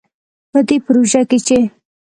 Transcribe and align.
په 0.51 0.59
دې 0.67 0.77
پروژه 0.85 1.21
کې 1.29 1.37
چې 1.47 1.57